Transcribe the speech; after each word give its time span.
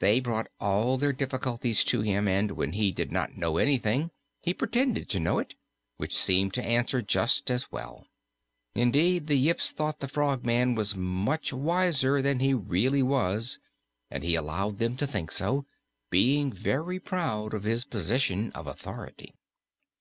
They 0.00 0.18
brought 0.18 0.48
all 0.58 0.98
their 0.98 1.12
difficulties 1.12 1.84
to 1.84 2.00
him, 2.00 2.26
and 2.26 2.50
when 2.50 2.72
he 2.72 2.90
did 2.90 3.12
not 3.12 3.36
know 3.36 3.56
anything, 3.56 4.10
he 4.40 4.52
pretended 4.52 5.08
to 5.10 5.20
know 5.20 5.38
it, 5.38 5.54
which 5.96 6.12
seemed 6.12 6.54
to 6.54 6.64
answer 6.64 7.00
just 7.02 7.52
as 7.52 7.70
well. 7.70 8.04
Indeed, 8.74 9.28
the 9.28 9.36
Yips 9.38 9.70
thought 9.70 10.00
the 10.00 10.08
Frogman 10.08 10.74
was 10.74 10.96
much 10.96 11.52
wiser 11.52 12.20
than 12.20 12.40
he 12.40 12.52
really 12.52 13.04
was, 13.04 13.60
and 14.10 14.24
he 14.24 14.34
allowed 14.34 14.78
them 14.78 14.96
to 14.96 15.06
think 15.06 15.30
so, 15.30 15.66
being 16.10 16.52
very 16.52 16.98
proud 16.98 17.54
of 17.54 17.62
his 17.62 17.84
position 17.84 18.50
of 18.56 18.66
authority. 18.66 19.36